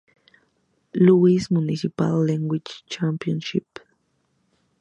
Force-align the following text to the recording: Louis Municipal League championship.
Louis 0.95 1.45
Municipal 1.51 2.23
League 2.25 2.67
championship. 2.89 3.77